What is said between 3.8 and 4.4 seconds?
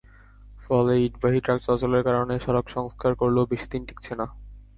টিকছে না।